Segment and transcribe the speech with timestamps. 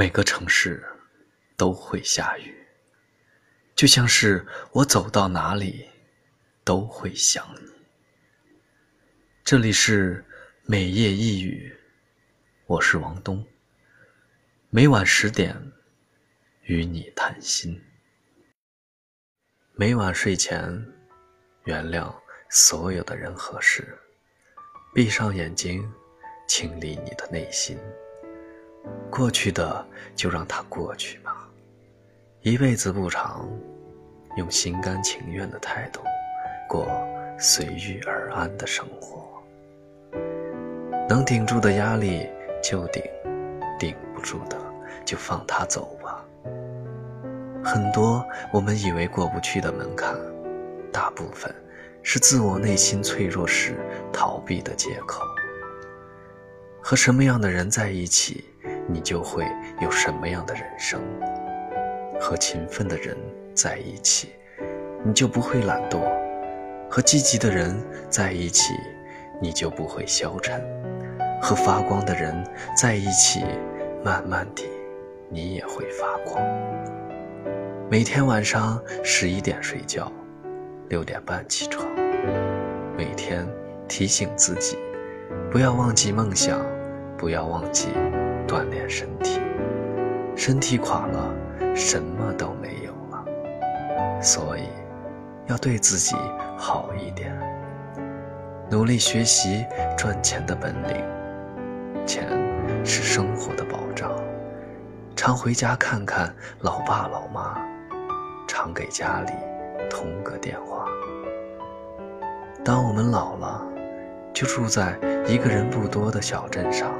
[0.00, 0.82] 每个城市
[1.58, 2.66] 都会下雨，
[3.76, 5.90] 就像是我走到哪里
[6.64, 7.70] 都会想你。
[9.44, 10.24] 这里是
[10.64, 11.76] 每夜一语，
[12.64, 13.46] 我是王东，
[14.70, 15.54] 每晚十点
[16.62, 17.78] 与你谈心。
[19.74, 20.82] 每晚睡前，
[21.64, 22.10] 原谅
[22.48, 23.98] 所有的人和事，
[24.94, 25.86] 闭上眼睛，
[26.48, 27.78] 清理你的内心。
[29.10, 29.84] 过去的
[30.14, 31.48] 就让它过去吧，
[32.42, 33.48] 一辈子不长，
[34.36, 36.00] 用心甘情愿的态度
[36.68, 36.86] 过
[37.38, 39.28] 随遇而安的生活。
[41.08, 42.28] 能顶住的压力
[42.62, 43.02] 就顶，
[43.78, 44.56] 顶不住的
[45.04, 46.24] 就放它走吧。
[47.62, 50.16] 很多我们以为过不去的门槛，
[50.92, 51.52] 大部分
[52.02, 53.74] 是自我内心脆弱时
[54.12, 55.22] 逃避的借口。
[56.80, 58.44] 和什么样的人在一起？
[58.92, 59.46] 你就会
[59.80, 61.00] 有什么样的人生？
[62.20, 63.16] 和勤奋的人
[63.54, 64.30] 在一起，
[65.04, 65.98] 你就不会懒惰；
[66.90, 67.74] 和积极的人
[68.10, 68.74] 在一起，
[69.40, 70.60] 你就不会消沉；
[71.40, 72.44] 和发光的人
[72.76, 73.44] 在一起，
[74.04, 74.64] 慢慢地，
[75.28, 76.44] 你也会发光。
[77.88, 80.12] 每天晚上十一点睡觉，
[80.88, 81.88] 六点半起床。
[82.96, 83.46] 每天
[83.88, 84.76] 提醒自己，
[85.50, 86.60] 不要忘记梦想，
[87.16, 87.88] 不要忘记。
[88.50, 89.40] 锻炼身体，
[90.34, 91.32] 身体垮了，
[91.72, 94.20] 什么都没有了。
[94.20, 94.64] 所以，
[95.46, 96.16] 要对自己
[96.58, 97.32] 好一点，
[98.68, 99.64] 努力学习
[99.96, 101.00] 赚钱的本领。
[102.04, 102.26] 钱
[102.84, 104.10] 是生活的保障，
[105.14, 107.56] 常回家看看老爸老妈，
[108.48, 109.32] 常给家里
[109.88, 110.84] 通个电话。
[112.64, 113.62] 当我们老了，
[114.34, 116.90] 就住在一个人不多的小镇上。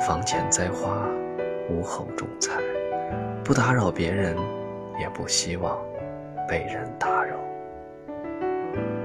[0.00, 1.06] 房前栽花，
[1.68, 2.58] 屋后种菜，
[3.44, 4.34] 不打扰别人，
[4.98, 5.78] 也不希望
[6.48, 7.36] 被人打扰。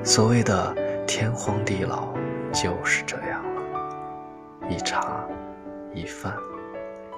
[0.02, 0.74] 所谓的
[1.06, 2.14] 天荒地老，
[2.54, 4.70] 就是这样了。
[4.70, 5.28] 一茶，
[5.94, 6.34] 一饭，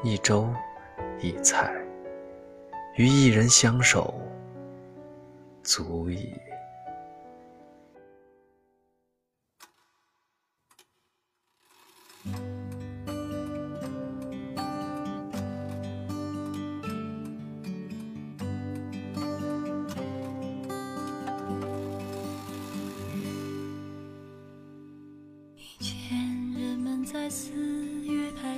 [0.01, 0.49] 一粥，
[1.19, 1.71] 一菜，
[2.95, 4.19] 与一人相守，
[5.61, 6.33] 足矣。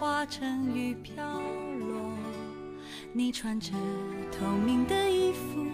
[0.00, 1.22] 化成雨飘
[1.78, 2.16] 落，
[3.12, 3.70] 你穿着
[4.32, 5.66] 透明的衣服，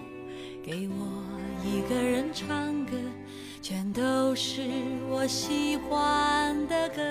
[0.65, 1.23] 给我
[1.65, 2.97] 一个人唱歌，
[3.63, 4.63] 全都是
[5.09, 7.03] 我喜欢的歌。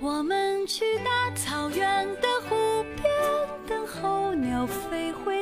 [0.00, 3.08] 我们去大草原的湖边，
[3.68, 5.39] 等候鸟飞回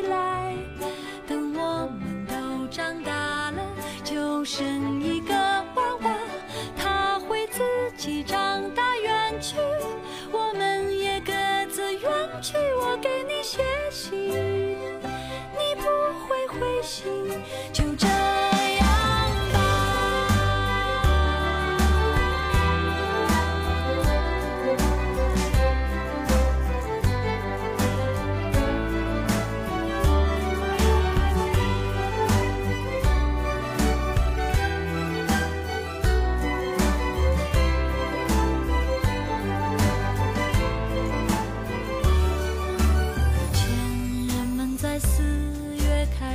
[16.89, 17.05] 心，
[17.71, 17.85] 就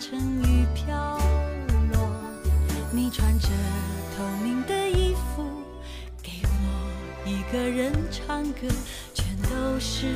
[0.00, 1.18] 成雨飘
[1.92, 2.08] 落
[2.92, 3.48] 你穿着
[4.16, 5.44] 透明的衣服
[6.22, 8.68] 给我一个人唱歌
[9.12, 10.14] 全都是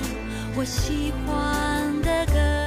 [0.57, 2.62] 我喜欢的歌。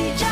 [0.00, 0.29] see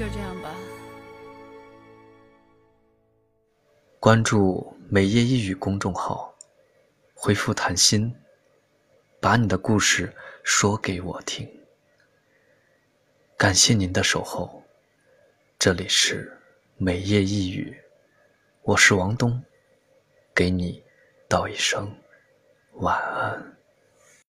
[0.00, 0.48] 就这样吧。
[3.98, 6.34] 关注美业一语公众号
[7.12, 8.10] 回复谈心
[9.20, 10.10] 把你的故事
[10.42, 11.46] 说给我听。
[13.36, 14.62] 感谢您的守候
[15.58, 16.34] 这里是
[16.78, 17.76] 美业一语
[18.62, 19.44] 我是王东
[20.34, 20.82] 给你
[21.28, 21.94] 道一声
[22.76, 23.49] 晚安。